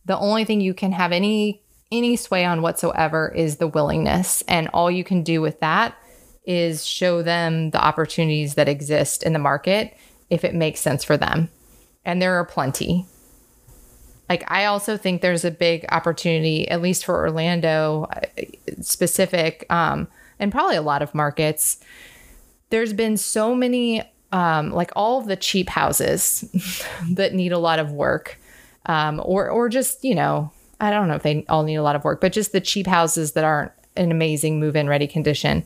[0.07, 1.63] The only thing you can have any
[1.93, 4.43] any sway on whatsoever is the willingness.
[4.49, 5.97] And all you can do with that
[6.45, 9.97] is show them the opportunities that exist in the market
[10.29, 11.49] if it makes sense for them.
[12.05, 13.07] And there are plenty.
[14.29, 18.43] Like I also think there's a big opportunity, at least for Orlando uh,
[18.81, 21.79] specific, um, and probably a lot of markets.
[22.71, 26.45] There's been so many, um, like all the cheap houses
[27.11, 28.39] that need a lot of work,
[28.87, 31.97] um, or or just you know, I don't know if they all need a lot
[31.97, 35.65] of work, but just the cheap houses that aren't in amazing move-in ready condition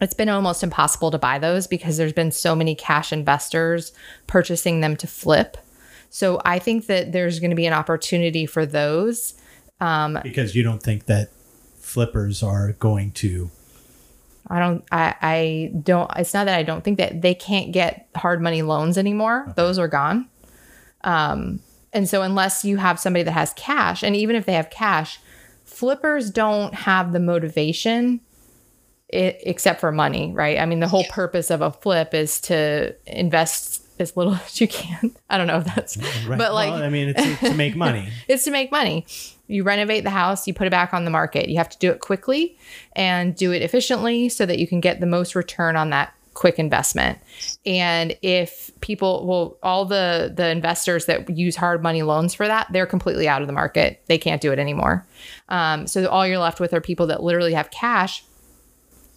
[0.00, 3.92] it's been almost impossible to buy those because there's been so many cash investors
[4.26, 5.56] purchasing them to flip.
[6.10, 9.34] So I think that there's going to be an opportunity for those.
[9.80, 11.30] Um, Because you don't think that
[11.78, 13.50] flippers are going to
[14.48, 18.08] I don't, I, I don't, it's not that I don't think that they can't get
[18.14, 19.52] hard money loans anymore.
[19.56, 20.28] Those are gone.
[21.02, 21.58] Um,
[21.96, 25.18] and so unless you have somebody that has cash, and even if they have cash,
[25.64, 28.20] flippers don't have the motivation
[29.08, 30.58] it, except for money, right?
[30.58, 34.66] I mean, the whole purpose of a flip is to invest as little as you
[34.68, 35.12] can.
[35.30, 36.36] I don't know if that's, Right.
[36.38, 38.08] but like, Well, I mean, it's to make money.
[38.28, 39.06] it's to make money.
[39.48, 41.48] You renovate the house, you put it back on the market.
[41.48, 42.58] You have to do it quickly
[42.96, 46.58] and do it efficiently so that you can get the most return on that quick
[46.58, 47.18] investment.
[47.64, 52.68] And if people, well, all the the investors that use hard money loans for that,
[52.70, 54.04] they're completely out of the market.
[54.06, 55.04] They can't do it anymore.
[55.48, 58.22] Um, so all you're left with are people that literally have cash.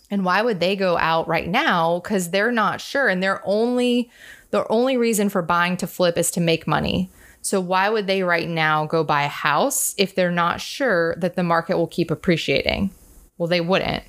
[0.10, 1.99] And why would they go out right now?
[1.99, 4.10] Because they're not sure, and their only
[4.49, 7.12] their only reason for buying to flip is to make money.
[7.41, 11.36] So why would they right now go buy a house if they're not sure that
[11.36, 12.89] the market will keep appreciating?
[13.38, 14.03] Well, they wouldn't.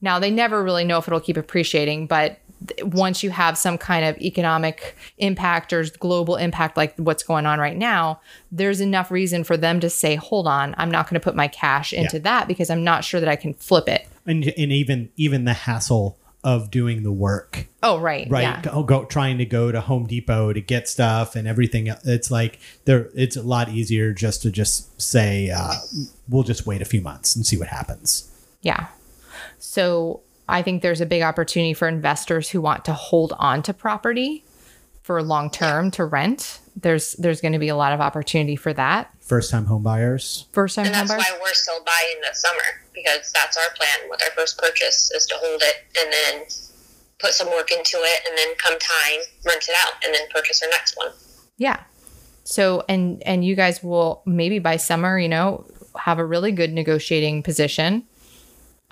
[0.00, 2.38] Now they never really know if it'll keep appreciating, but
[2.82, 7.58] once you have some kind of economic impact or global impact like what's going on
[7.58, 8.20] right now,
[8.52, 11.48] there's enough reason for them to say, "Hold on, I'm not going to put my
[11.48, 15.10] cash into that because I'm not sure that I can flip it." And, and even
[15.16, 18.26] even the hassle of doing the work, Oh, right.
[18.30, 18.42] right?
[18.42, 18.62] Yeah.
[18.62, 21.88] Go, go trying to go to Home Depot to get stuff and everything.
[22.04, 23.10] It's like there.
[23.14, 25.74] It's a lot easier just to just say uh,
[26.28, 28.30] we'll just wait a few months and see what happens.
[28.62, 28.86] Yeah.
[29.58, 30.20] So
[30.50, 34.44] I think there's a big opportunity for investors who want to hold on to property
[35.02, 36.60] for long term to rent.
[36.76, 39.10] There's there's going to be a lot of opportunity for that.
[39.20, 40.46] First time home buyers.
[40.52, 41.18] First time And that's homebuyers.
[41.18, 45.26] why we're still buying this summer because that's our plan with our first purchase is
[45.26, 46.46] to hold it and then
[47.18, 50.62] put some work into it and then come time rent it out and then purchase
[50.62, 51.10] our next one.
[51.58, 51.80] Yeah.
[52.44, 55.66] So and and you guys will maybe by summer, you know,
[55.98, 58.04] have a really good negotiating position.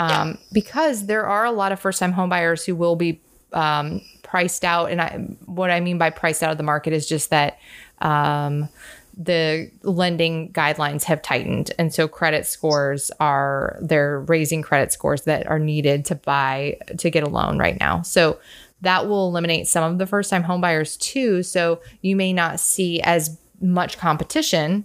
[0.01, 3.21] Um, because there are a lot of first time homebuyers who will be
[3.53, 4.91] um, priced out.
[4.91, 7.59] And I, what I mean by priced out of the market is just that
[8.01, 8.69] um,
[9.17, 11.73] the lending guidelines have tightened.
[11.79, 17.11] And so credit scores are, they're raising credit scores that are needed to buy, to
[17.11, 18.03] get a loan right now.
[18.03, 18.39] So
[18.83, 21.43] that will eliminate some of the first time homebuyers too.
[21.43, 24.85] So you may not see as much competition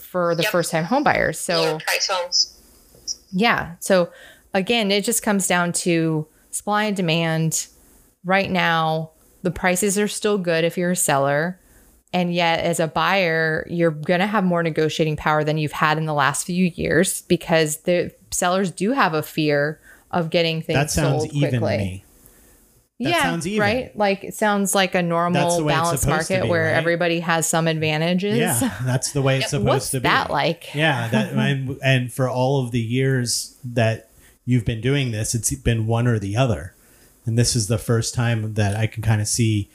[0.00, 0.52] for the Yep.
[0.52, 1.36] first time homebuyers.
[1.36, 2.54] So Lower price homes.
[3.30, 3.76] Yeah.
[3.80, 4.10] So
[4.54, 7.66] again, it just comes down to supply and demand.
[8.24, 9.12] Right now,
[9.42, 11.60] the prices are still good if you're a seller.
[12.12, 15.98] And yet, as a buyer, you're going to have more negotiating power than you've had
[15.98, 19.78] in the last few years because the sellers do have a fear
[20.10, 21.76] of getting things That sounds sold even quickly.
[21.76, 22.04] to me.
[23.00, 23.60] That yeah, sounds even.
[23.60, 23.96] right.
[23.96, 26.74] Like it sounds like a normal the balanced market be, where right?
[26.74, 28.36] everybody has some advantages.
[28.38, 30.02] Yeah, that's the way it's supposed What's to be.
[30.08, 30.74] that like?
[30.74, 34.10] Yeah, that and, and for all of the years that
[34.44, 36.74] you've been doing this, it's been one or the other.
[37.24, 39.70] And this is the first time that I can kind of see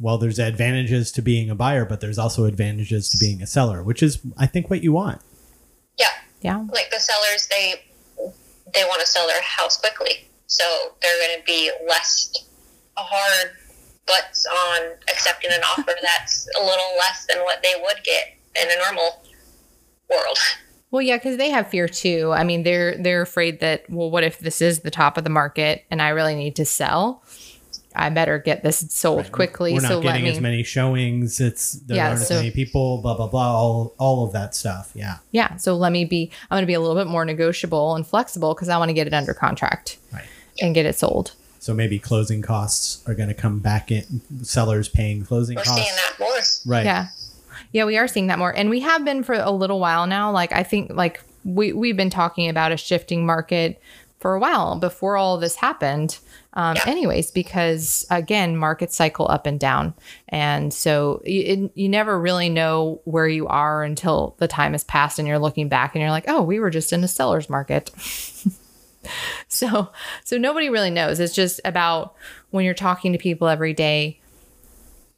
[0.00, 3.82] well there's advantages to being a buyer, but there's also advantages to being a seller,
[3.82, 5.22] which is I think what you want.
[5.98, 6.06] Yeah,
[6.42, 6.58] Yeah.
[6.70, 7.82] like the sellers, they
[8.74, 10.64] they want to sell their house quickly, so
[11.00, 12.30] they're going to be less
[12.98, 13.50] hard
[14.06, 18.68] butts on accepting an offer that's a little less than what they would get in
[18.70, 19.22] a normal
[20.10, 20.38] world.
[20.90, 22.32] Well, yeah, because they have fear too.
[22.34, 25.30] I mean, they're they're afraid that well, what if this is the top of the
[25.30, 27.22] market and I really need to sell?
[27.94, 29.72] I better get this sold quickly.
[29.74, 30.30] We're not so let getting me.
[30.30, 31.40] as many showings.
[31.40, 33.02] It's there Yeah, aren't as many people.
[33.02, 33.54] Blah blah blah.
[33.54, 34.92] All all of that stuff.
[34.94, 35.18] Yeah.
[35.30, 36.30] yeah, so let me be.
[36.50, 38.92] I'm going to be a little bit more negotiable and flexible because I want to
[38.94, 40.24] get it under contract Right.
[40.60, 41.32] and get it sold.
[41.68, 44.22] So maybe closing costs are going to come back in.
[44.42, 45.82] Sellers paying closing We're costs.
[45.84, 46.72] seeing that more.
[46.74, 46.86] Right.
[46.86, 47.08] Yeah.
[47.72, 48.56] Yeah, we are seeing that more.
[48.56, 50.32] And we have been for a little while now.
[50.32, 53.82] Like I think like we we've been talking about a shifting market
[54.18, 56.18] for a while before all this happened.
[56.54, 56.84] Um, Yeah.
[56.86, 59.92] anyways, because again, markets cycle up and down.
[60.30, 65.18] And so you, you never really know where you are until the time has passed
[65.18, 67.90] and you're looking back and you're like, oh, we were just in a seller's market.
[69.48, 69.90] so
[70.24, 71.20] so nobody really knows.
[71.20, 72.14] It's just about
[72.50, 74.20] when you're talking to people every day,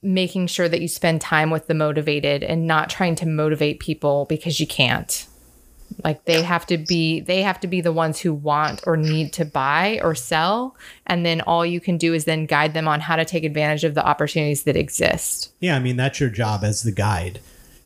[0.03, 4.27] making sure that you spend time with the motivated and not trying to motivate people
[4.27, 5.27] because you can't.
[6.05, 9.33] Like they have to be they have to be the ones who want or need
[9.35, 10.77] to buy or sell.
[11.07, 13.85] And then all you can do is then guide them on how to take advantage
[13.85, 15.53] of the opportunities that exist.
[15.61, 17.41] Yeah, I mean that's your job as the guide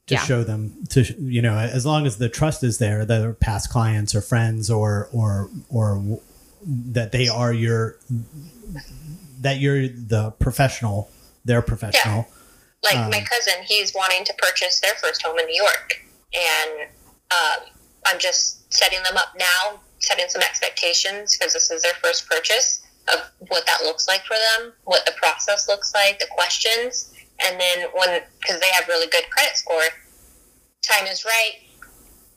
[0.06, 0.24] to Yeah.
[0.24, 4.14] show them to you know as long as the trust is there, that past clients
[4.14, 6.20] or friends or or or
[6.66, 7.98] that they are your
[9.40, 11.10] that you're the professional,
[11.44, 12.26] they're professional.
[12.82, 16.02] Like Um, my cousin, he's wanting to purchase their first home in New York,
[16.34, 16.88] and
[17.30, 17.68] um,
[18.06, 22.80] I'm just setting them up now, setting some expectations because this is their first purchase
[23.08, 27.13] of what that looks like for them, what the process looks like, the questions,
[27.46, 29.82] and then when because they have really good credit score,
[30.82, 31.60] time is right,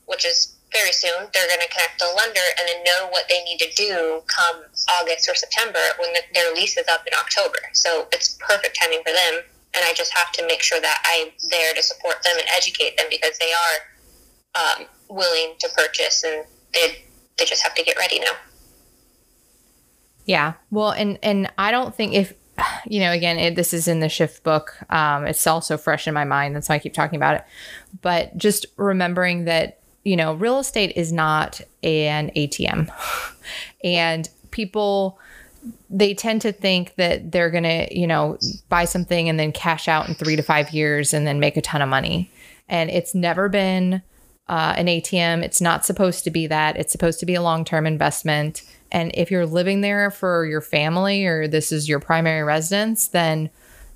[0.06, 1.28] which is very soon.
[1.34, 4.64] They're going to connect the lender and then know what they need to do come
[5.00, 7.60] August or September when the, their lease is up in October.
[7.74, 9.44] So it's perfect timing for them.
[9.76, 12.98] And I just have to make sure that I'm there to support them and educate
[12.98, 17.04] them because they are um, willing to purchase and they,
[17.38, 18.34] they just have to get ready now.
[20.26, 20.54] Yeah.
[20.72, 22.34] Well, and and I don't think if
[22.86, 24.78] you know, again, it, this is in the shift book.
[24.90, 26.56] Um, it's also fresh in my mind.
[26.56, 27.46] That's why I keep talking about it.
[28.02, 32.90] But just remembering that you know, real estate is not an ATM,
[33.84, 35.20] and people
[35.90, 38.38] they tend to think that they're gonna you know
[38.70, 41.62] buy something and then cash out in three to five years and then make a
[41.62, 42.32] ton of money,
[42.70, 44.02] and it's never been
[44.48, 45.44] uh, an ATM.
[45.44, 46.78] It's not supposed to be that.
[46.78, 48.64] It's supposed to be a long term investment.
[48.92, 53.50] And if you're living there for your family or this is your primary residence, then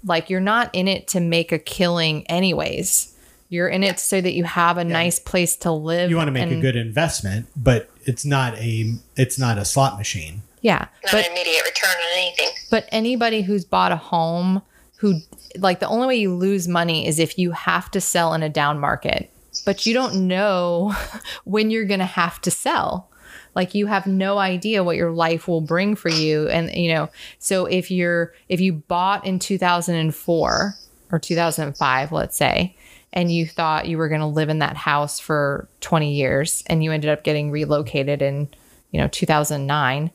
[0.04, 3.16] like you're not in it to make a killing, anyways.
[3.50, 6.10] You're in it so that you have a nice place to live.
[6.10, 9.98] You want to make a good investment, but it's not a it's not a slot
[9.98, 10.42] machine.
[10.62, 10.88] yeah.
[11.04, 12.48] Not But an immediate return on anything.
[12.70, 14.62] But anybody who's bought a home
[15.00, 15.20] who
[15.58, 18.48] like the only way you lose money is if you have to sell in a
[18.50, 19.30] down market.
[19.66, 20.96] But you don't know
[21.44, 23.11] when you're going to have to sell.
[23.56, 26.48] Like you have no idea what your life will bring for you.
[26.48, 27.10] And you know,
[27.40, 30.76] so if you're if you bought in 2004
[31.12, 32.76] or 2005, let's say,
[33.14, 36.84] and you thought you were going to live in that house for 20 years and
[36.84, 38.48] you ended up getting relocated in,
[38.92, 40.12] you know, 2009,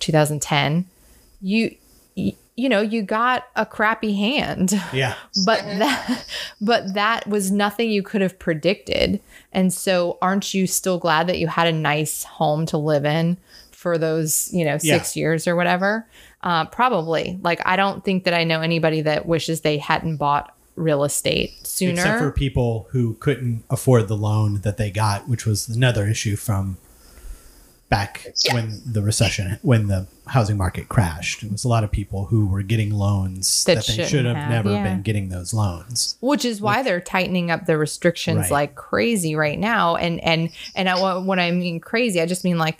[0.00, 0.86] 2010,
[1.40, 1.76] you
[2.60, 4.72] you know, you got a crappy hand.
[4.92, 5.14] Yeah.
[5.46, 6.26] But that
[6.60, 9.20] but that was nothing you could have predicted.
[9.52, 13.38] And so aren't you still glad that you had a nice home to live in
[13.70, 16.06] for those, you know, 6 years or whatever?
[16.42, 17.38] Uh, probably.
[17.42, 21.66] Like I don't think that I know anybody that wishes they hadn't bought real estate
[21.66, 21.92] sooner.
[21.92, 26.36] Except for people who couldn't afford the loan that they got, which was another issue
[26.36, 26.76] from
[27.90, 31.42] back when the recession, when the housing market crashed.
[31.42, 34.36] It was a lot of people who were getting loans That that, they shouldn't have
[34.36, 34.84] have, never yeah.
[34.84, 36.16] been getting those loans.
[36.20, 38.50] which is why they're tightening up the restrictions Right.
[38.50, 42.58] like crazy right now and and and I, what i mean crazy i just mean
[42.58, 42.78] like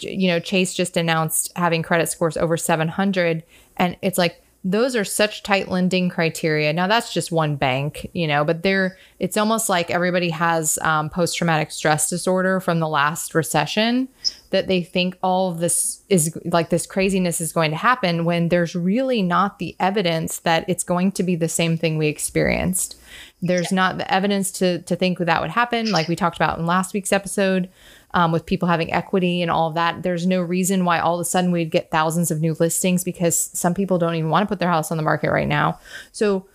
[0.00, 3.42] you know chase just announced having credit scores over 700
[3.76, 6.72] and it's like those are such tight lending criteria.
[6.72, 11.08] Now that's just one bank, you know, but they're it's almost like everybody has um,
[11.08, 14.08] post traumatic stress disorder from the last recession
[14.50, 18.48] that they think all of this is like this craziness is going to happen when
[18.48, 22.96] there's really not the evidence that it's going to be the same thing we experienced.
[23.40, 26.66] There's not the evidence to to think that would happen, like we talked about in
[26.66, 27.68] last week's episode
[28.16, 30.02] um, with people having equity and all of that.
[30.02, 33.38] There's no reason why all of a sudden we'd get thousands of new listings because
[33.52, 35.78] some people don't even want to put their house on the market right now.
[36.12, 36.48] So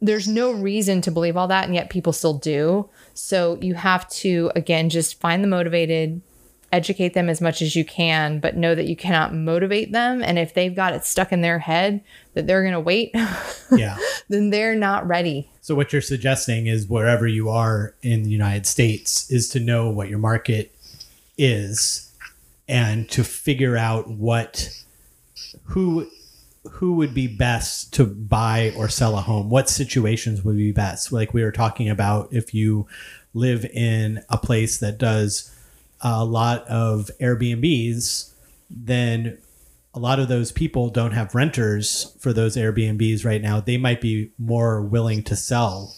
[0.00, 2.88] there's no reason to believe all that, and yet people still do.
[3.14, 6.20] So you have to, again, just find the motivated,
[6.70, 10.22] educate them as much as you can, but know that you cannot motivate them.
[10.22, 12.00] And if they've got it stuck in their head
[12.34, 13.10] that they're going to wait,
[13.72, 13.96] Yeah.
[14.28, 15.50] then they're not ready.
[15.62, 19.90] So what you're suggesting is wherever you are in the United States is to know
[19.90, 20.75] what your market
[21.38, 22.12] is
[22.68, 24.70] and to figure out what
[25.64, 26.08] who
[26.72, 31.12] who would be best to buy or sell a home what situations would be best.
[31.12, 32.86] Like we were talking about if you
[33.34, 35.52] live in a place that does
[36.00, 38.32] a lot of airbnbs
[38.70, 39.38] then
[39.94, 43.60] a lot of those people don't have renters for those airbnbs right now.
[43.60, 45.94] They might be more willing to sell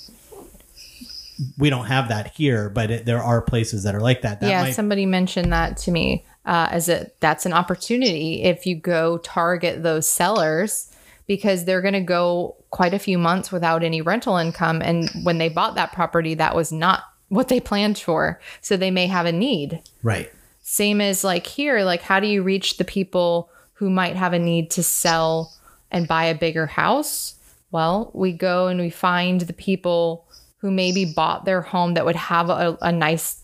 [1.57, 4.49] we don't have that here but it, there are places that are like that, that
[4.51, 8.75] yeah, might, somebody mentioned that to me uh, as a that's an opportunity if you
[8.75, 10.91] go target those sellers
[11.29, 15.39] because they're going to go quite a few months without any rental income, and when
[15.39, 19.27] they bought that property, that was not what they planned for, so they may have
[19.27, 19.81] a need.
[20.03, 20.33] right
[20.63, 24.39] Same as like here, like how do you reach the people who might have a
[24.39, 25.55] need to sell
[25.91, 27.35] and buy a bigger house?
[27.71, 30.27] Well, we go and we find the people
[30.59, 33.43] who maybe bought their home that would have a, a nice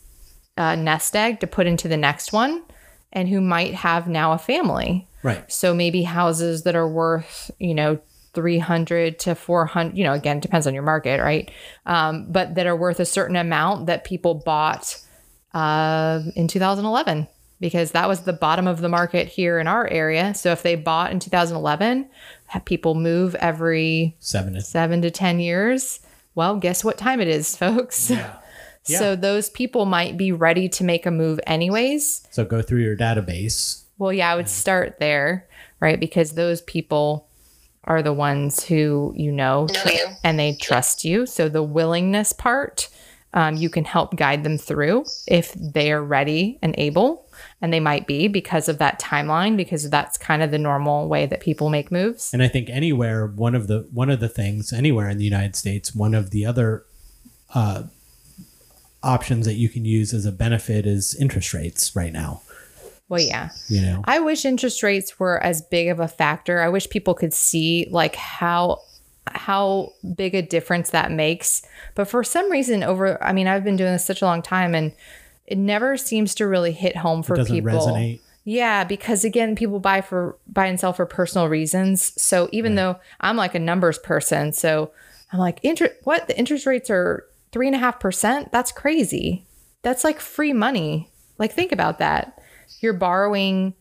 [0.57, 2.63] uh, nest egg to put into the next one
[3.13, 5.07] and who might have now a family.
[5.23, 7.99] right So maybe houses that are worth, you know,
[8.35, 11.51] 300 to 400, you know, again, depends on your market, right?
[11.87, 15.01] Um, but that are worth a certain amount that people bought
[15.55, 17.29] uh, in 2011
[17.61, 20.35] because that was the bottom of the market here in our area.
[20.35, 22.09] So if they bought in 2011,
[22.47, 26.01] have people move every seven to seven to 10 years.
[26.35, 28.11] Well, guess what time it is, folks?
[28.11, 28.37] yeah
[28.87, 28.99] Yeah.
[28.99, 32.27] So those people might be ready to make a move anyways.
[32.31, 35.47] so go through your database Well, yeah, I would start there,
[35.81, 35.99] right?
[35.99, 37.29] Because those people
[37.85, 40.07] are the ones who you know Know you.
[40.25, 41.27] and they trust you.
[41.27, 42.89] So the willingness part,
[43.35, 47.27] um, you can help guide them through if they are ready and able.
[47.63, 51.25] And they might be because of that timeline, because that's kind of the normal way
[51.27, 52.33] that people make moves.
[52.35, 55.57] and i think anywhere one of the one of the things anywhere in the united
[55.57, 56.85] states one of the other
[57.55, 57.85] uh,
[59.03, 62.41] options that you can use as a benefit is interest rates right now
[63.09, 63.51] Well, yeah.
[63.69, 66.61] you know I wish interest rates were as big of a factor.
[66.63, 68.81] I wish people could see like how
[69.27, 71.63] how big a difference that makes.
[71.95, 74.75] But for some reason over I mean, I've been doing this such a long time
[74.75, 74.93] and
[75.47, 77.71] it never seems to really hit home for it doesn't people.
[77.71, 82.21] resonate Yeah, because again, people buy for buy and sell for personal reasons.
[82.21, 84.93] So even though I'm like a numbers person, so
[85.33, 86.29] I'm like, inter- what?
[86.29, 88.53] The interest rates are three and a half percent?
[88.53, 89.47] That's crazy.
[89.83, 91.11] That's like free money.
[91.39, 92.39] Like think about that.
[92.81, 93.75] You're borrowing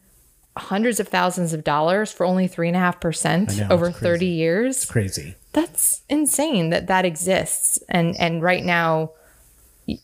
[0.56, 4.26] hundreds of thousands of dollars for only three and a half percent over it's 30
[4.28, 4.86] years.
[4.86, 7.80] crazy That's insane that that exists.
[7.90, 9.12] And and right now,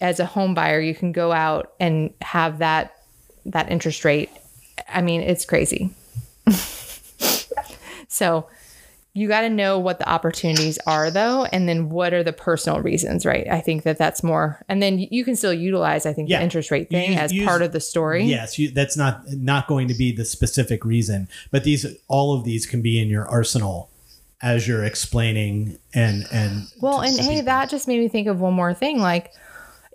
[0.01, 2.95] as a home buyer, you can go out and have that
[3.45, 4.30] that interest rate.
[4.88, 5.91] I mean, it's crazy.
[8.07, 8.47] so
[9.13, 12.80] you got to know what the opportunities are though and then what are the personal
[12.82, 16.30] reasons right i think that that's more and then you can still utilize i think
[16.30, 16.38] Yeah.
[16.38, 19.23] the interest rate thing Use- as use- part of the story Yes, you, that's not
[19.32, 23.09] not going to be the specific reason, but these all of these can be in
[23.09, 23.89] your arsenal
[24.41, 27.45] as you're explaining and and Well, and hey, people.
[27.45, 28.99] that just made me think of one more thing.
[28.99, 29.32] Like,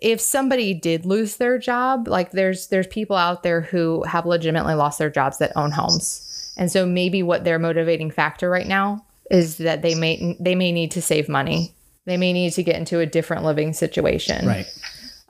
[0.05, 4.75] if somebody did lose their job, like there's there's people out there who have legitimately
[4.75, 9.05] lost their jobs that own homes, and so maybe what their motivating factor right now
[9.31, 11.75] is that they may they may need to save money.
[12.05, 14.67] They may need to get into a different living situation, right.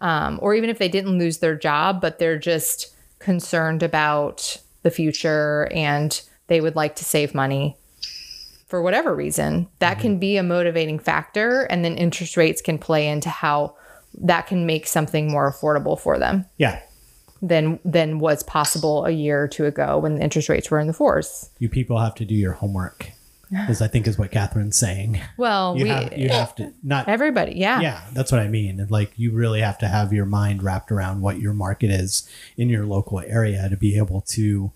[0.00, 4.90] um, or even if they didn't lose their job, but they're just concerned about the
[4.90, 7.76] future and they would like to save money
[8.66, 9.68] for whatever reason.
[9.78, 13.76] That can be a motivating factor, and then interest rates can play into how
[14.18, 16.80] that can make something more affordable for them Yeah,
[17.42, 20.86] than than was possible a year or two ago when the interest rates were in
[20.86, 21.50] the fours.
[21.58, 23.10] you people have to do your homework,
[23.68, 25.20] is I think is what Catherine's saying.
[25.36, 27.80] Well, You we have you have to not everybody, yeah.
[27.80, 31.20] yeah that's what i mean like you really have to have your mind wrapped around
[31.20, 34.72] what your market is in your local area to be able to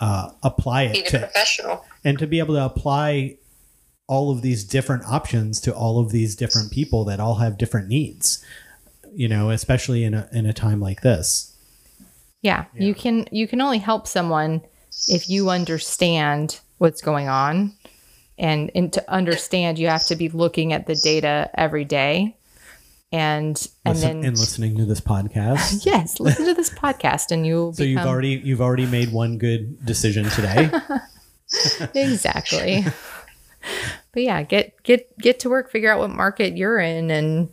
[0.00, 1.84] uh, apply it the to professional.
[2.04, 3.36] and to be able to apply
[4.06, 7.88] all of these different options to all of these different people that all have different
[7.88, 8.42] needs.
[9.18, 11.56] You know, especially in a in a time like this.
[12.40, 14.62] Yeah, you can you can only help someone
[15.08, 17.74] if you understand what's going on.
[18.40, 22.36] And, and to understand you have to be looking at the data every day
[23.10, 25.84] and and Listen- then and listening to this podcast.
[25.86, 29.84] yes listen to this podcast and you'll So you've already you've already made one good
[29.84, 30.70] decision today.
[31.94, 32.84] exactly
[34.12, 37.48] but yeah get get get to work figure out what market you're in and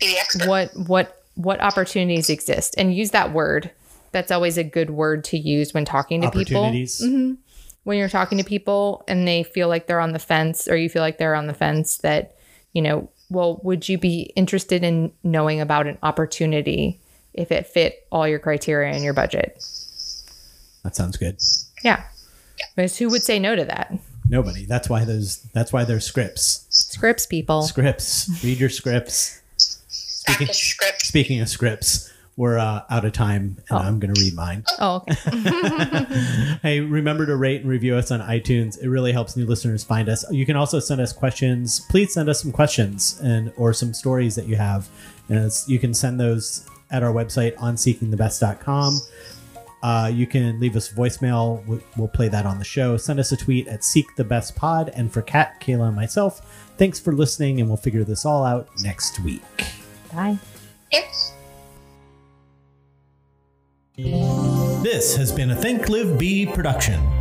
[0.00, 0.48] Be the expert.
[0.48, 3.70] what what what opportunities exist and use that word
[4.12, 7.02] that's always a good word to use when talking to people Opportunities.
[7.04, 7.34] Mm-hmm.
[7.84, 10.88] when you're talking to people and they feel like they're on the fence or you
[10.88, 12.36] feel like they're on the fence that
[12.72, 17.00] you know well would you be interested in knowing about an opportunity
[17.34, 19.62] if it fit all your criteria and your budget
[20.84, 21.38] That sounds good.
[21.84, 22.04] yeah
[22.74, 23.92] because who would say no to that
[24.28, 24.64] Nobody.
[24.64, 26.66] That's why those that's why there's scripts.
[26.70, 28.28] scripts people Scripts.
[28.42, 29.40] Read your scripts.
[30.28, 31.02] Speaking, Practice script.
[31.02, 34.64] speaking of scripts, we're uh, out of time and I'm going to read mine.
[34.78, 38.78] oh okay Hey, remember to rate and review us on iTunes.
[38.82, 40.24] It really helps new listeners find us.
[40.30, 41.80] You can also send us questions.
[41.88, 44.88] Please send us some questions and or some stories that you have.
[45.28, 48.98] And it's, you can send those at our website on seekingthebest.com.
[49.82, 51.64] Uh, you can leave us voicemail.
[51.66, 52.96] We- We'll play that on the show.
[52.98, 54.90] Send us a tweet at Seek the Best Pod.
[54.94, 57.60] And for Kat, Kayla, and myself, thanks for listening.
[57.60, 59.42] And we'll figure this all out next week.
[60.16, 60.38] Bye
[60.90, 61.32] Yes.
[63.96, 67.15] This has been a Think Live Be production.